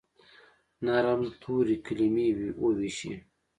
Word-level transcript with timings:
نرم 0.85 1.21
توري، 1.41 1.75
کلیمې 1.85 2.27
وویشي 2.61 3.13